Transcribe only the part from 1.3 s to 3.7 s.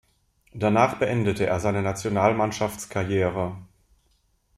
er seine Nationalmannschafts-Karriere.